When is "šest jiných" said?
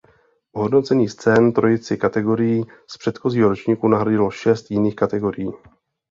4.31-4.95